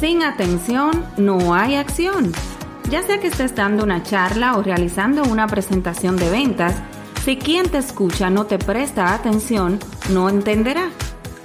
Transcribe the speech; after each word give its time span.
Sin 0.00 0.22
atención 0.22 1.04
no 1.16 1.54
hay 1.54 1.74
acción. 1.74 2.32
Ya 2.88 3.02
sea 3.02 3.18
que 3.18 3.26
estés 3.26 3.56
dando 3.56 3.82
una 3.82 4.04
charla 4.04 4.56
o 4.56 4.62
realizando 4.62 5.24
una 5.24 5.48
presentación 5.48 6.16
de 6.16 6.30
ventas, 6.30 6.76
si 7.24 7.36
quien 7.36 7.68
te 7.68 7.78
escucha 7.78 8.30
no 8.30 8.46
te 8.46 8.60
presta 8.60 9.12
atención, 9.12 9.80
no 10.10 10.28
entenderá. 10.28 10.90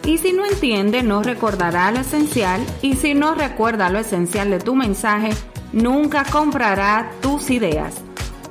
Y 0.05 0.20
si 0.20 0.34
no 0.34 0.46
entiende, 0.46 1.02
no 1.02 1.24
recordará 1.24 1.92
lo 1.92 2.02
esencial. 2.02 2.63
Y 2.84 2.95
si 2.95 3.16
no 3.16 3.34
recuerda 3.34 3.89
lo 3.89 3.97
esencial 3.97 4.52
de 4.52 4.59
tu 4.59 4.75
mensaje, 4.75 5.31
nunca 5.71 6.23
comprará 6.23 7.09
tus 7.21 7.49
ideas. 7.49 7.95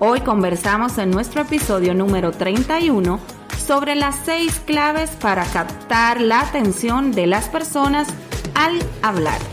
Hoy 0.00 0.22
conversamos 0.22 0.98
en 0.98 1.12
nuestro 1.12 1.42
episodio 1.42 1.94
número 1.94 2.32
31 2.32 3.20
sobre 3.56 3.94
las 3.94 4.16
seis 4.24 4.60
claves 4.66 5.10
para 5.10 5.44
captar 5.44 6.20
la 6.20 6.40
atención 6.40 7.12
de 7.12 7.28
las 7.28 7.48
personas 7.48 8.08
al 8.56 8.80
hablar. 9.02 9.51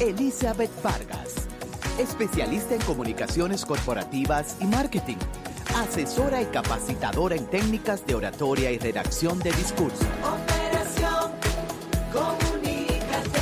Elizabeth 0.00 0.70
Vargas, 0.82 1.46
especialista 1.98 2.74
en 2.74 2.80
comunicaciones 2.80 3.66
corporativas 3.66 4.56
y 4.62 4.64
marketing, 4.64 5.18
asesora 5.76 6.40
y 6.40 6.46
capacitadora 6.46 7.36
en 7.36 7.44
técnicas 7.44 8.06
de 8.06 8.14
oratoria 8.14 8.72
y 8.72 8.78
redacción 8.78 9.38
de 9.40 9.52
discurso. 9.52 10.06
Operación 10.22 11.32
Comunícate. 12.10 13.40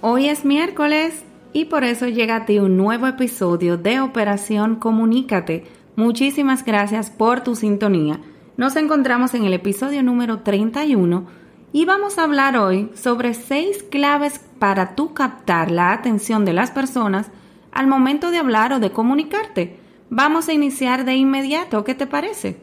Hoy 0.00 0.28
es 0.28 0.44
miércoles 0.44 1.24
y 1.52 1.64
por 1.64 1.82
eso 1.82 2.06
llega 2.06 2.36
a 2.36 2.46
ti 2.46 2.60
un 2.60 2.76
nuevo 2.76 3.08
episodio 3.08 3.78
de 3.78 4.00
Operación 4.00 4.76
Comunícate. 4.76 5.64
Muchísimas 5.96 6.64
gracias 6.64 7.10
por 7.10 7.40
tu 7.40 7.56
sintonía. 7.56 8.20
Nos 8.56 8.76
encontramos 8.76 9.34
en 9.34 9.44
el 9.44 9.54
episodio 9.54 10.04
número 10.04 10.42
31 10.42 11.47
y 11.72 11.84
vamos 11.84 12.18
a 12.18 12.24
hablar 12.24 12.56
hoy 12.56 12.90
sobre 12.94 13.34
seis 13.34 13.82
claves 13.82 14.40
para 14.58 14.94
tú 14.94 15.12
captar 15.12 15.70
la 15.70 15.92
atención 15.92 16.44
de 16.44 16.52
las 16.52 16.70
personas 16.70 17.30
al 17.72 17.86
momento 17.86 18.30
de 18.30 18.38
hablar 18.38 18.72
o 18.72 18.80
de 18.80 18.90
comunicarte. 18.90 19.76
Vamos 20.10 20.48
a 20.48 20.52
iniciar 20.52 21.04
de 21.04 21.14
inmediato, 21.14 21.84
¿qué 21.84 21.94
te 21.94 22.06
parece? 22.06 22.62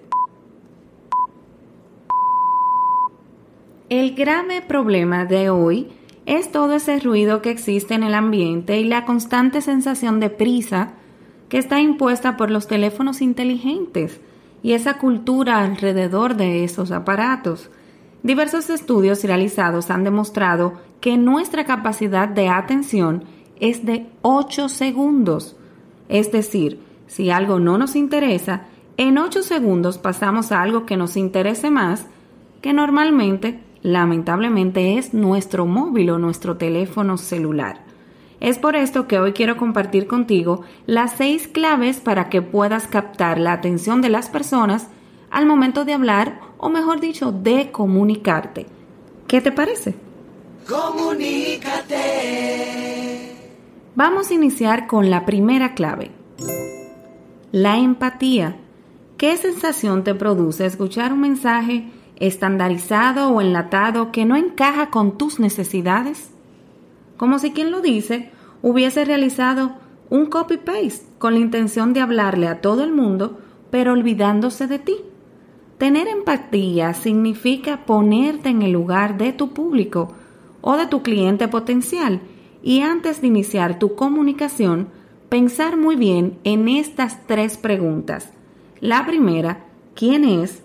El 3.89 4.15
grave 4.15 4.63
problema 4.63 5.25
de 5.25 5.51
hoy 5.51 5.89
es 6.25 6.51
todo 6.51 6.73
ese 6.73 6.99
ruido 6.99 7.43
que 7.43 7.51
existe 7.51 7.93
en 7.93 8.01
el 8.01 8.15
ambiente 8.15 8.79
y 8.79 8.85
la 8.85 9.05
constante 9.05 9.61
sensación 9.61 10.19
de 10.19 10.31
prisa 10.31 10.93
que 11.49 11.59
está 11.59 11.79
impuesta 11.79 12.35
por 12.35 12.49
los 12.49 12.65
teléfonos 12.65 13.21
inteligentes 13.21 14.19
y 14.63 14.73
esa 14.73 14.97
cultura 14.97 15.59
alrededor 15.59 16.35
de 16.35 16.63
esos 16.63 16.89
aparatos. 16.89 17.69
Diversos 18.25 18.71
estudios 18.71 19.23
realizados 19.23 19.91
han 19.91 20.03
demostrado 20.03 20.73
que 20.99 21.15
nuestra 21.15 21.63
capacidad 21.63 22.27
de 22.27 22.49
atención 22.49 23.23
es 23.59 23.85
de 23.85 24.07
8 24.23 24.67
segundos. 24.67 25.55
Es 26.09 26.31
decir, 26.31 26.79
si 27.05 27.29
algo 27.29 27.59
no 27.59 27.77
nos 27.77 27.95
interesa, 27.95 28.63
en 28.97 29.19
8 29.19 29.43
segundos 29.43 29.99
pasamos 29.99 30.51
a 30.51 30.63
algo 30.63 30.87
que 30.87 30.97
nos 30.97 31.17
interese 31.17 31.69
más, 31.69 32.07
que 32.61 32.73
normalmente, 32.73 33.59
lamentablemente, 33.83 34.97
es 34.97 35.13
nuestro 35.13 35.67
móvil 35.67 36.09
o 36.09 36.17
nuestro 36.17 36.57
teléfono 36.57 37.19
celular. 37.19 37.81
Es 38.39 38.57
por 38.57 38.75
esto 38.75 39.07
que 39.07 39.19
hoy 39.19 39.33
quiero 39.33 39.55
compartir 39.55 40.07
contigo 40.07 40.61
las 40.87 41.11
seis 41.11 41.47
claves 41.47 41.97
para 41.97 42.29
que 42.29 42.41
puedas 42.41 42.87
captar 42.87 43.37
la 43.37 43.53
atención 43.53 44.01
de 44.01 44.09
las 44.09 44.29
personas 44.29 44.87
al 45.29 45.45
momento 45.45 45.85
de 45.85 45.93
hablar 45.93 46.39
o 46.65 46.69
mejor 46.69 46.99
dicho, 46.99 47.31
de 47.31 47.71
comunicarte. 47.71 48.65
¿Qué 49.27 49.39
te 49.39 49.51
parece? 49.51 49.93
Comunícate. 50.67 51.95
Vamos 53.93 54.31
a 54.31 54.33
iniciar 54.33 54.87
con 54.87 55.11
la 55.11 55.27
primera 55.27 55.75
clave. 55.75 56.09
La 57.51 57.77
empatía. 57.77 58.57
¿Qué 59.15 59.37
sensación 59.37 60.03
te 60.03 60.15
produce 60.15 60.65
escuchar 60.65 61.13
un 61.13 61.21
mensaje 61.21 61.91
estandarizado 62.15 63.29
o 63.29 63.41
enlatado 63.41 64.11
que 64.11 64.25
no 64.25 64.35
encaja 64.35 64.89
con 64.89 65.19
tus 65.19 65.39
necesidades? 65.39 66.31
Como 67.15 67.37
si 67.37 67.51
quien 67.51 67.69
lo 67.69 67.81
dice 67.81 68.31
hubiese 68.63 69.05
realizado 69.05 69.73
un 70.09 70.25
copy-paste 70.25 71.05
con 71.19 71.35
la 71.35 71.39
intención 71.41 71.93
de 71.93 72.01
hablarle 72.01 72.47
a 72.47 72.59
todo 72.59 72.83
el 72.83 72.91
mundo, 72.91 73.39
pero 73.69 73.93
olvidándose 73.93 74.65
de 74.65 74.79
ti. 74.79 74.95
Tener 75.77 76.07
empatía 76.07 76.93
significa 76.93 77.85
ponerte 77.85 78.49
en 78.49 78.61
el 78.61 78.71
lugar 78.71 79.17
de 79.17 79.33
tu 79.33 79.53
público 79.53 80.13
o 80.61 80.77
de 80.77 80.87
tu 80.87 81.03
cliente 81.03 81.47
potencial 81.47 82.21
y 82.63 82.79
antes 82.79 83.21
de 83.21 83.27
iniciar 83.27 83.77
tu 83.77 83.95
comunicación, 83.95 84.87
pensar 85.27 85.77
muy 85.77 85.95
bien 85.97 86.39
en 86.43 86.69
estas 86.69 87.27
tres 87.27 87.57
preguntas. 87.57 88.31
La 88.79 89.05
primera, 89.05 89.65
¿quién 89.95 90.23
es 90.23 90.63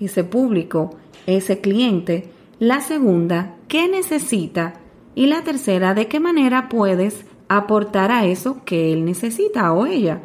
ese 0.00 0.24
público, 0.24 0.90
ese 1.26 1.60
cliente? 1.60 2.30
La 2.58 2.80
segunda, 2.80 3.54
¿qué 3.68 3.88
necesita? 3.88 4.74
Y 5.14 5.26
la 5.26 5.42
tercera, 5.42 5.94
¿de 5.94 6.08
qué 6.08 6.18
manera 6.18 6.68
puedes 6.68 7.24
aportar 7.48 8.10
a 8.10 8.26
eso 8.26 8.64
que 8.64 8.92
él 8.92 9.04
necesita 9.04 9.72
o 9.72 9.86
ella? 9.86 10.22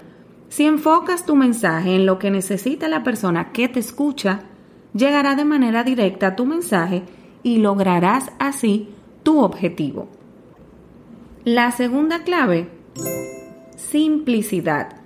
Si 0.49 0.65
enfocas 0.65 1.25
tu 1.25 1.35
mensaje 1.35 1.95
en 1.95 2.05
lo 2.07 2.17
que 2.17 2.31
necesita 2.31 2.87
la 2.87 3.03
persona 3.03 3.51
que 3.51 3.69
te 3.69 3.79
escucha, 3.79 4.41
llegará 4.93 5.35
de 5.35 5.45
manera 5.45 5.83
directa 5.83 6.35
tu 6.35 6.45
mensaje 6.45 7.03
y 7.43 7.59
lograrás 7.59 8.31
así 8.39 8.89
tu 9.21 9.39
objetivo. 9.39 10.07
La 11.45 11.71
segunda 11.71 12.23
clave, 12.23 12.67
simplicidad. 13.77 14.97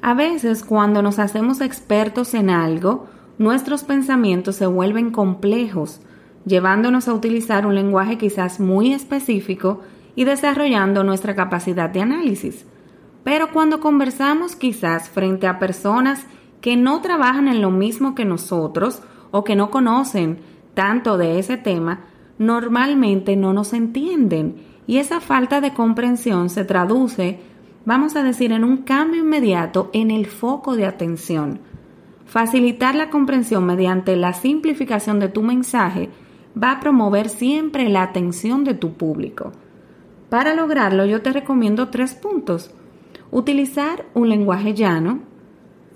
A 0.00 0.14
veces 0.14 0.64
cuando 0.64 1.02
nos 1.02 1.18
hacemos 1.18 1.60
expertos 1.60 2.34
en 2.34 2.48
algo, 2.48 3.06
nuestros 3.38 3.82
pensamientos 3.82 4.56
se 4.56 4.66
vuelven 4.66 5.10
complejos, 5.10 6.00
llevándonos 6.46 7.08
a 7.08 7.14
utilizar 7.14 7.66
un 7.66 7.74
lenguaje 7.74 8.18
quizás 8.18 8.60
muy 8.60 8.92
específico 8.92 9.80
y 10.14 10.24
desarrollando 10.24 11.02
nuestra 11.02 11.34
capacidad 11.34 11.90
de 11.90 12.02
análisis. 12.02 12.66
Pero 13.24 13.52
cuando 13.52 13.80
conversamos 13.80 14.56
quizás 14.56 15.08
frente 15.08 15.46
a 15.46 15.58
personas 15.58 16.26
que 16.60 16.76
no 16.76 17.00
trabajan 17.00 17.48
en 17.48 17.60
lo 17.60 17.70
mismo 17.70 18.14
que 18.14 18.24
nosotros 18.24 19.02
o 19.30 19.44
que 19.44 19.56
no 19.56 19.70
conocen 19.70 20.38
tanto 20.74 21.18
de 21.18 21.38
ese 21.38 21.56
tema, 21.56 22.00
normalmente 22.38 23.36
no 23.36 23.52
nos 23.52 23.72
entienden 23.72 24.56
y 24.86 24.98
esa 24.98 25.20
falta 25.20 25.60
de 25.60 25.72
comprensión 25.72 26.50
se 26.50 26.64
traduce, 26.64 27.40
vamos 27.84 28.16
a 28.16 28.22
decir, 28.22 28.52
en 28.52 28.64
un 28.64 28.78
cambio 28.78 29.20
inmediato 29.20 29.90
en 29.92 30.10
el 30.10 30.26
foco 30.26 30.76
de 30.76 30.86
atención. 30.86 31.60
Facilitar 32.26 32.94
la 32.94 33.10
comprensión 33.10 33.64
mediante 33.66 34.16
la 34.16 34.32
simplificación 34.32 35.20
de 35.20 35.28
tu 35.28 35.42
mensaje 35.42 36.08
va 36.60 36.72
a 36.72 36.80
promover 36.80 37.28
siempre 37.28 37.88
la 37.88 38.02
atención 38.02 38.64
de 38.64 38.74
tu 38.74 38.94
público. 38.94 39.52
Para 40.28 40.54
lograrlo 40.54 41.04
yo 41.04 41.22
te 41.22 41.32
recomiendo 41.32 41.88
tres 41.88 42.14
puntos. 42.14 42.74
Utilizar 43.32 44.04
un 44.12 44.28
lenguaje 44.28 44.74
llano. 44.74 45.20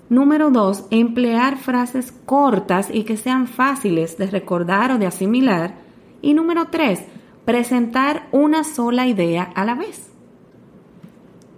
Número 0.09 0.49
dos, 0.49 0.87
emplear 0.89 1.57
frases 1.57 2.11
cortas 2.11 2.89
y 2.91 3.03
que 3.03 3.15
sean 3.15 3.45
fáciles 3.45 4.17
de 4.17 4.25
recordar 4.25 4.91
o 4.91 4.97
de 4.97 5.05
asimilar. 5.05 5.75
Y 6.23 6.33
número 6.33 6.69
tres, 6.71 7.05
presentar 7.45 8.27
una 8.31 8.63
sola 8.63 9.05
idea 9.05 9.43
a 9.43 9.65
la 9.65 9.75
vez. 9.75 10.09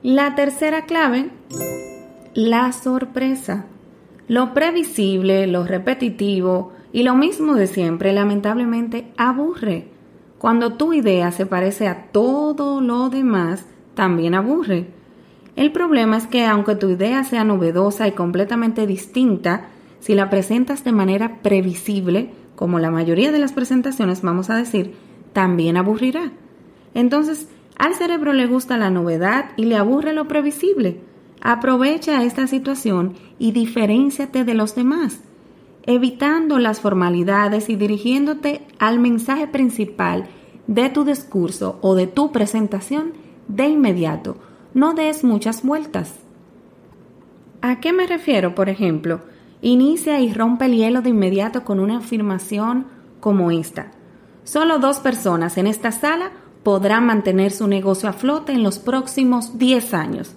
La 0.04 0.36
tercera 0.36 0.86
clave, 0.86 1.30
la 2.34 2.74
sorpresa. 2.74 3.66
Lo 4.28 4.54
previsible, 4.54 5.48
lo 5.48 5.64
repetitivo 5.64 6.74
y 6.92 7.04
lo 7.04 7.16
mismo 7.16 7.56
de 7.56 7.68
siempre 7.68 8.12
lamentablemente 8.12 9.14
aburre. 9.16 9.88
Cuando 10.40 10.74
tu 10.74 10.92
idea 10.92 11.32
se 11.32 11.46
parece 11.46 11.88
a 11.88 12.12
todo 12.12 12.82
lo 12.82 13.10
demás, 13.10 13.66
también 13.94 14.36
aburre. 14.36 14.99
El 15.60 15.74
problema 15.74 16.16
es 16.16 16.26
que 16.26 16.46
aunque 16.46 16.76
tu 16.76 16.88
idea 16.88 17.26
sea 17.26 17.44
novedosa 17.44 18.08
y 18.08 18.14
completamente 18.14 18.88
distinta, 18.88 19.68
si 20.00 20.16
la 20.16 20.30
presentas 20.30 20.86
de 20.86 20.94
manera 20.94 21.42
previsible, 21.42 22.30
como 22.56 22.80
la 22.80 22.92
mayoría 22.92 23.34
de 23.34 23.40
las 23.40 23.52
presentaciones 23.52 24.22
vamos 24.22 24.50
a 24.50 24.56
decir, 24.56 24.94
también 25.34 25.76
aburrirá. 25.76 26.32
Entonces, 26.94 27.50
al 27.78 27.94
cerebro 27.94 28.32
le 28.32 28.48
gusta 28.48 28.78
la 28.78 28.90
novedad 28.90 29.50
y 29.58 29.66
le 29.66 29.76
aburre 29.76 30.14
lo 30.14 30.30
previsible. 30.30 31.02
Aprovecha 31.42 32.24
esta 32.24 32.48
situación 32.48 33.16
y 33.38 33.52
diferenciate 33.52 34.46
de 34.46 34.54
los 34.54 34.76
demás, 34.76 35.20
evitando 35.86 36.58
las 36.58 36.80
formalidades 36.80 37.68
y 37.68 37.76
dirigiéndote 37.76 38.66
al 38.80 38.98
mensaje 39.00 39.46
principal 39.46 40.24
de 40.68 40.88
tu 40.88 41.04
discurso 41.04 41.80
o 41.82 41.96
de 41.96 42.08
tu 42.08 42.32
presentación 42.32 43.12
de 43.50 43.68
inmediato. 43.68 44.38
No 44.80 44.94
des 44.94 45.26
muchas 45.26 45.62
vueltas. 45.62 46.14
¿A 47.62 47.82
qué 47.82 47.92
me 47.92 48.08
refiero, 48.08 48.56
por 48.56 48.70
ejemplo? 48.70 49.20
Inicia 49.62 50.22
y 50.22 50.34
rompe 50.34 50.68
el 50.68 50.78
hielo 50.78 51.02
de 51.02 51.10
inmediato 51.10 51.66
con 51.66 51.82
una 51.82 51.98
afirmación 51.98 52.86
como 53.20 53.52
esta. 53.52 53.92
Solo 54.46 54.80
dos 54.80 55.00
personas 55.00 55.58
en 55.58 55.68
esta 55.68 55.92
sala 55.92 56.32
podrán 56.64 57.06
mantener 57.06 57.52
su 57.52 57.68
negocio 57.68 58.08
a 58.08 58.14
flote 58.14 58.54
en 58.54 58.64
los 58.64 58.80
próximos 58.80 59.58
10 59.58 59.94
años. 59.94 60.32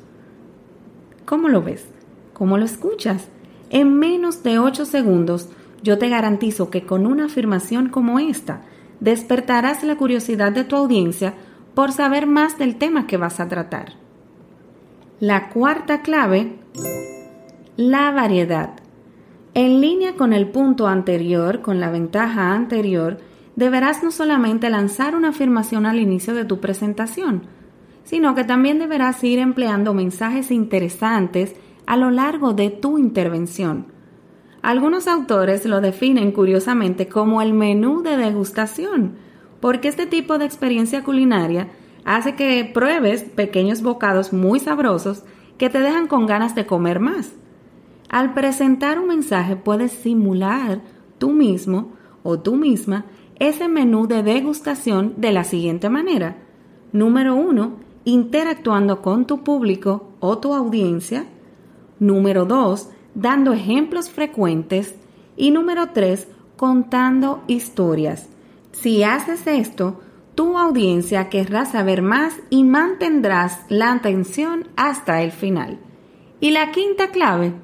¿Cómo 1.25 1.49
lo 1.49 1.63
ves? 1.63 1.87
¿Cómo 2.33 2.59
lo 2.59 2.65
escuchas? 2.65 3.29
En 3.71 3.97
menos 3.97 4.43
de 4.43 4.59
8 4.59 4.87
segundos, 4.87 5.51
yo 5.85 5.99
te 5.99 6.09
garantizo 6.09 6.69
que 6.69 6.85
con 6.85 7.07
una 7.07 7.27
afirmación 7.27 7.91
como 7.91 8.19
esta, 8.19 8.63
despertarás 8.99 9.85
la 9.85 9.95
curiosidad 9.95 10.51
de 10.51 10.65
tu 10.65 10.75
audiencia 10.75 11.35
por 11.77 11.93
saber 11.93 12.27
más 12.27 12.59
del 12.59 12.75
tema 12.75 13.07
que 13.07 13.19
vas 13.19 13.39
a 13.39 13.47
tratar. 13.47 14.02
La 15.23 15.51
cuarta 15.51 16.03
clave, 16.03 16.59
la 17.77 18.11
variedad. 18.11 18.71
En 19.55 19.81
línea 19.81 20.17
con 20.17 20.33
el 20.33 20.49
punto 20.49 20.89
anterior, 20.89 21.61
con 21.63 21.79
la 21.79 21.91
ventaja 21.91 22.53
anterior, 22.53 23.19
deberás 23.55 24.03
no 24.03 24.11
solamente 24.11 24.69
lanzar 24.69 25.15
una 25.15 25.29
afirmación 25.29 25.87
al 25.87 26.01
inicio 26.01 26.35
de 26.35 26.45
tu 26.45 26.59
presentación, 26.59 27.43
sino 28.03 28.35
que 28.35 28.43
también 28.43 28.81
deberás 28.81 29.23
ir 29.23 29.39
empleando 29.39 29.95
mensajes 29.95 30.51
interesantes 30.51 31.55
a 31.87 31.97
lo 31.97 32.11
largo 32.11 32.53
de 32.53 32.71
tu 32.71 32.99
intervención. 32.99 33.87
Algunos 34.61 35.07
autores 35.07 35.65
lo 35.67 35.81
definen 35.81 36.33
curiosamente 36.33 37.07
como 37.07 37.43
el 37.43 37.53
menú 37.53 38.03
de 38.03 38.17
degustación, 38.17 39.13
porque 39.61 39.87
este 39.87 40.07
tipo 40.07 40.39
de 40.39 40.47
experiencia 40.47 41.05
culinaria 41.05 41.69
hace 42.05 42.35
que 42.35 42.71
pruebes 42.73 43.23
pequeños 43.23 43.83
bocados 43.83 44.33
muy 44.33 44.61
sabrosos 44.61 45.25
que 45.59 45.71
te 45.71 45.81
dejan 45.81 46.07
con 46.07 46.27
ganas 46.27 46.55
de 46.55 46.67
comer 46.67 47.01
más. 47.01 47.33
Al 48.09 48.35
presentar 48.35 48.99
un 48.99 49.09
mensaje 49.09 49.57
puedes 49.57 49.93
simular 49.93 50.81
tú 51.19 51.31
mismo 51.31 51.93
o 52.23 52.39
tú 52.39 52.57
misma 52.57 53.07
ese 53.39 53.69
menú 53.69 54.07
de 54.07 54.23
degustación 54.23 55.15
de 55.17 55.33
la 55.33 55.45
siguiente 55.45 55.89
manera. 55.89 56.37
Número 56.93 57.35
uno, 57.35 57.79
interactuando 58.05 59.03
con 59.03 59.27
tu 59.27 59.43
público 59.43 60.13
o 60.21 60.39
tu 60.39 60.55
audiencia. 60.55 61.25
Número 61.99 62.45
dos, 62.45 62.91
dando 63.15 63.53
ejemplos 63.53 64.11
frecuentes. 64.11 64.95
Y 65.37 65.51
número 65.51 65.89
tres, 65.93 66.29
contando 66.57 67.43
historias. 67.47 68.29
Si 68.73 69.03
haces 69.03 69.47
esto, 69.47 70.01
tu 70.35 70.57
audiencia 70.57 71.29
querrá 71.29 71.67
saber 71.67 72.01
más 72.03 72.35
y 72.49 72.65
mantendrás 72.65 73.61
la 73.69 73.93
atención 73.93 74.69
hasta 74.77 75.23
el 75.23 75.31
final. 75.31 75.79
Y 76.41 76.51
la 76.51 76.73
quinta 76.73 77.11
clave, 77.11 77.55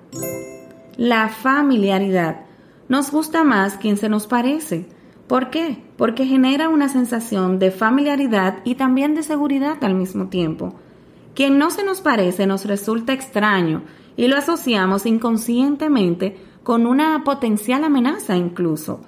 la 0.97 1.29
familiaridad. 1.29 2.43
Nos 2.89 3.11
gusta 3.11 3.43
más 3.43 3.77
quien 3.77 3.97
se 3.97 4.09
nos 4.09 4.27
parece. 4.27 4.87
¿Por 5.27 5.51
qué? 5.51 5.83
Porque 5.97 6.27
genera 6.27 6.69
una 6.69 6.89
sensación 6.89 7.59
de 7.59 7.71
familiaridad 7.71 8.59
y 8.65 8.75
también 8.77 9.15
de 9.15 9.23
seguridad 9.23 9.83
al 9.83 9.95
mismo 9.95 10.29
tiempo. 10.29 10.75
Quien 11.35 11.59
no 11.59 11.71
se 11.71 11.85
nos 11.85 12.01
parece 12.01 12.47
nos 12.47 12.65
resulta 12.65 13.13
extraño 13.13 13.83
y 14.17 14.27
lo 14.27 14.37
asociamos 14.37 15.07
inconscientemente 15.07 16.37
con 16.63 16.87
una 16.87 17.23
potencial 17.25 17.85
amenaza 17.85 18.37
incluso. 18.37 19.01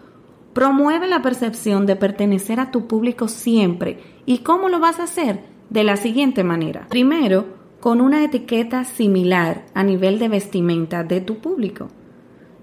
Promueve 0.52 1.06
la 1.06 1.22
percepción 1.22 1.86
de 1.86 1.96
pertenecer 1.96 2.58
a 2.58 2.70
tu 2.70 2.86
público 2.86 3.28
siempre. 3.28 3.98
¿Y 4.26 4.38
cómo 4.38 4.68
lo 4.68 4.80
vas 4.80 4.98
a 4.98 5.04
hacer? 5.04 5.44
De 5.68 5.84
la 5.84 5.96
siguiente 5.96 6.42
manera. 6.42 6.86
Primero, 6.88 7.46
con 7.80 8.00
una 8.00 8.24
etiqueta 8.24 8.84
similar 8.84 9.64
a 9.74 9.82
nivel 9.84 10.18
de 10.18 10.28
vestimenta 10.28 11.04
de 11.04 11.20
tu 11.20 11.38
público. 11.38 11.88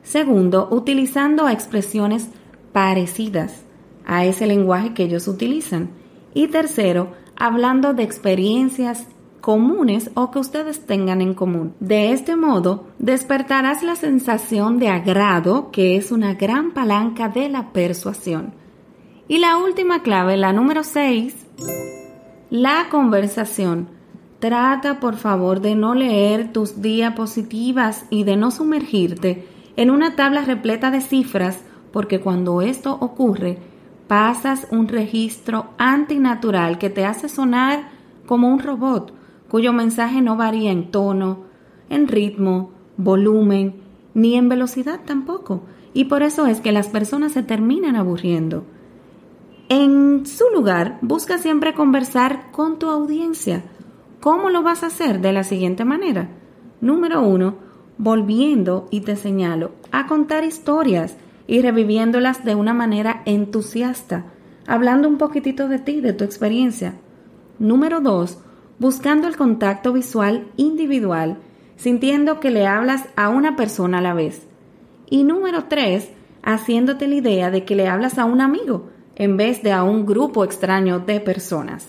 Segundo, 0.03 0.67
utilizando 0.71 1.49
expresiones 1.49 2.29
parecidas 2.71 3.63
a 4.05 4.25
ese 4.25 4.47
lenguaje 4.47 4.93
que 4.93 5.03
ellos 5.03 5.27
utilizan. 5.27 5.89
Y 6.33 6.47
tercero, 6.47 7.11
hablando 7.35 7.93
de 7.93 8.03
experiencias 8.03 9.07
comunes 9.41 10.11
o 10.13 10.31
que 10.31 10.39
ustedes 10.39 10.85
tengan 10.85 11.21
en 11.21 11.33
común. 11.33 11.73
De 11.79 12.11
este 12.11 12.35
modo, 12.35 12.87
despertarás 12.99 13.83
la 13.83 13.95
sensación 13.95 14.79
de 14.79 14.89
agrado, 14.89 15.71
que 15.71 15.95
es 15.95 16.11
una 16.11 16.33
gran 16.33 16.71
palanca 16.71 17.29
de 17.29 17.49
la 17.49 17.71
persuasión. 17.71 18.53
Y 19.27 19.39
la 19.39 19.57
última 19.57 20.01
clave, 20.01 20.37
la 20.37 20.53
número 20.53 20.83
6, 20.83 21.35
la 22.49 22.87
conversación. 22.89 23.89
Trata, 24.39 24.99
por 24.99 25.15
favor, 25.15 25.61
de 25.61 25.75
no 25.75 25.95
leer 25.95 26.53
tus 26.53 26.81
diapositivas 26.81 28.05
y 28.09 28.23
de 28.23 28.37
no 28.37 28.51
sumergirte 28.51 29.47
en 29.75 29.89
una 29.89 30.15
tabla 30.15 30.41
repleta 30.41 30.91
de 30.91 31.01
cifras 31.01 31.63
porque 31.91 32.19
cuando 32.19 32.61
esto 32.61 32.97
ocurre, 32.99 33.57
pasas 34.07 34.67
un 34.71 34.87
registro 34.87 35.69
antinatural 35.77 36.77
que 36.77 36.89
te 36.89 37.05
hace 37.05 37.29
sonar 37.29 37.89
como 38.25 38.49
un 38.49 38.59
robot, 38.59 39.13
cuyo 39.49 39.73
mensaje 39.73 40.21
no 40.21 40.35
varía 40.35 40.71
en 40.71 40.91
tono, 40.91 41.43
en 41.89 42.07
ritmo, 42.07 42.71
volumen, 42.97 43.75
ni 44.13 44.35
en 44.35 44.49
velocidad 44.49 45.01
tampoco. 45.05 45.61
Y 45.93 46.05
por 46.05 46.23
eso 46.23 46.47
es 46.47 46.59
que 46.59 46.71
las 46.71 46.87
personas 46.87 47.31
se 47.31 47.43
terminan 47.43 47.95
aburriendo. 47.95 48.65
En 49.69 50.25
su 50.25 50.45
lugar, 50.53 50.97
busca 51.01 51.37
siempre 51.37 51.73
conversar 51.73 52.51
con 52.51 52.79
tu 52.79 52.89
audiencia. 52.89 53.63
¿Cómo 54.21 54.49
lo 54.49 54.63
vas 54.63 54.83
a 54.83 54.87
hacer? 54.87 55.21
De 55.21 55.33
la 55.33 55.43
siguiente 55.43 55.85
manera. 55.85 56.29
Número 56.81 57.21
uno, 57.21 57.55
volviendo, 57.97 58.87
y 58.91 59.01
te 59.01 59.15
señalo, 59.15 59.71
a 59.91 60.07
contar 60.07 60.43
historias 60.43 61.17
y 61.47 61.61
reviviéndolas 61.61 62.45
de 62.45 62.55
una 62.55 62.73
manera 62.73 63.23
entusiasta, 63.25 64.25
hablando 64.67 65.07
un 65.07 65.17
poquitito 65.17 65.67
de 65.67 65.79
ti, 65.79 66.01
de 66.01 66.13
tu 66.13 66.23
experiencia. 66.23 66.95
Número 67.59 68.01
dos, 68.01 68.39
buscando 68.79 69.27
el 69.27 69.35
contacto 69.35 69.93
visual 69.93 70.47
individual, 70.57 71.37
sintiendo 71.77 72.39
que 72.39 72.51
le 72.51 72.67
hablas 72.67 73.05
a 73.15 73.29
una 73.29 73.55
persona 73.55 73.99
a 73.99 74.01
la 74.01 74.13
vez. 74.13 74.47
Y 75.09 75.23
número 75.23 75.65
tres, 75.65 76.09
haciéndote 76.43 77.07
la 77.07 77.15
idea 77.15 77.51
de 77.51 77.65
que 77.65 77.75
le 77.75 77.87
hablas 77.87 78.17
a 78.17 78.25
un 78.25 78.41
amigo 78.41 78.89
en 79.15 79.35
vez 79.35 79.63
de 79.63 79.71
a 79.71 79.83
un 79.83 80.05
grupo 80.05 80.43
extraño 80.43 80.99
de 80.99 81.19
personas. 81.19 81.87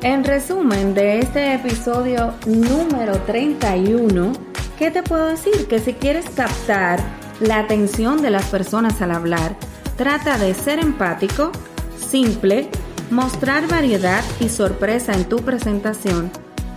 En 0.00 0.22
resumen 0.22 0.94
de 0.94 1.18
este 1.18 1.54
episodio 1.54 2.34
número 2.46 3.18
31, 3.22 4.32
¿qué 4.78 4.92
te 4.92 5.02
puedo 5.02 5.26
decir? 5.26 5.66
Que 5.66 5.80
si 5.80 5.92
quieres 5.92 6.30
captar 6.30 7.00
la 7.40 7.58
atención 7.58 8.22
de 8.22 8.30
las 8.30 8.46
personas 8.46 9.02
al 9.02 9.10
hablar. 9.10 9.56
Trata 9.96 10.38
de 10.38 10.54
ser 10.54 10.78
empático, 10.78 11.50
simple, 11.96 12.68
mostrar 13.10 13.68
variedad 13.68 14.22
y 14.40 14.48
sorpresa 14.48 15.12
en 15.12 15.24
tu 15.24 15.38
presentación. 15.38 16.30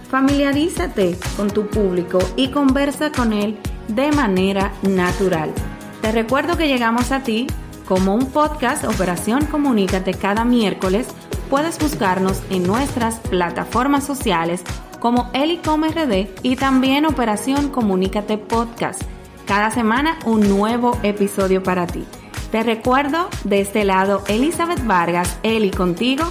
Familiarízate 0.09 1.17
con 1.37 1.49
tu 1.49 1.67
público 1.67 2.19
y 2.35 2.49
conversa 2.49 3.11
con 3.11 3.33
él 3.33 3.57
de 3.87 4.11
manera 4.11 4.73
natural. 4.81 5.53
Te 6.01 6.11
recuerdo 6.11 6.57
que 6.57 6.67
llegamos 6.67 7.11
a 7.11 7.23
ti 7.23 7.47
como 7.85 8.15
un 8.15 8.27
podcast 8.27 8.83
Operación 8.85 9.45
Comunícate 9.45 10.13
cada 10.13 10.45
miércoles. 10.45 11.07
Puedes 11.49 11.77
buscarnos 11.79 12.41
en 12.49 12.63
nuestras 12.63 13.15
plataformas 13.19 14.05
sociales 14.05 14.63
como 14.99 15.29
RD 15.33 16.27
y 16.43 16.55
también 16.55 17.05
Operación 17.05 17.69
Comunícate 17.69 18.37
Podcast. 18.37 19.01
Cada 19.45 19.71
semana 19.71 20.17
un 20.25 20.47
nuevo 20.47 20.97
episodio 21.03 21.63
para 21.63 21.87
ti. 21.87 22.05
Te 22.51 22.63
recuerdo 22.63 23.29
de 23.45 23.61
este 23.61 23.85
lado 23.85 24.23
Elizabeth 24.27 24.85
Vargas, 24.85 25.39
Eli 25.41 25.71
contigo, 25.71 26.25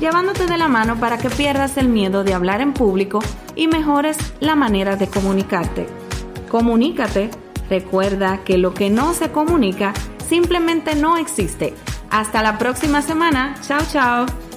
llevándote 0.00 0.46
de 0.46 0.58
la 0.58 0.66
mano 0.66 0.96
para 0.98 1.16
que 1.16 1.30
pierdas 1.30 1.76
el 1.76 1.88
miedo 1.88 2.24
de 2.24 2.34
hablar 2.34 2.60
en 2.60 2.72
público 2.72 3.20
y 3.54 3.68
mejores 3.68 4.16
la 4.40 4.56
manera 4.56 4.96
de 4.96 5.06
comunicarte. 5.06 5.86
Comunícate, 6.50 7.30
recuerda 7.68 8.42
que 8.44 8.58
lo 8.58 8.74
que 8.74 8.90
no 8.90 9.14
se 9.14 9.30
comunica 9.30 9.94
simplemente 10.28 10.96
no 10.96 11.16
existe. 11.16 11.72
Hasta 12.10 12.42
la 12.42 12.58
próxima 12.58 13.00
semana. 13.00 13.54
Chao, 13.62 13.82
chao. 13.92 14.49